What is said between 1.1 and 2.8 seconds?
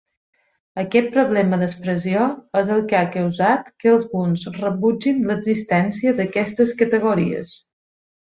problema d'expressió és